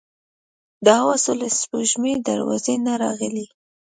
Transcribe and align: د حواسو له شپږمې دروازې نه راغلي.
د 0.85 0.87
حواسو 0.99 1.31
له 1.41 1.47
شپږمې 1.59 2.13
دروازې 2.27 2.75
نه 2.85 2.93
راغلي. 3.03 3.45